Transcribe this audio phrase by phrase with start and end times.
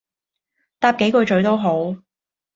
[0.79, 1.95] 搭幾句咀都好